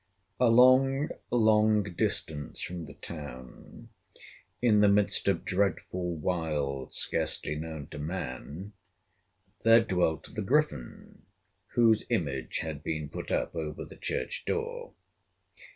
A 0.39 0.47
long, 0.47 1.09
long 1.29 1.83
distance 1.83 2.59
from 2.59 2.85
the 2.85 2.95
town, 2.95 3.89
in 4.59 4.81
the 4.81 4.89
midst 4.89 5.27
of 5.27 5.45
dreadful 5.45 6.15
wilds 6.15 6.95
scarcely 6.95 7.53
known 7.53 7.85
to 7.89 7.99
man, 7.99 8.73
there 9.61 9.83
dwelt 9.83 10.33
the 10.33 10.41
Griffin 10.41 11.21
whose 11.75 12.07
image 12.09 12.61
had 12.63 12.81
been 12.83 13.09
put 13.09 13.31
up 13.31 13.55
over 13.55 13.85
the 13.85 13.95
church 13.95 14.43
door. 14.47 14.95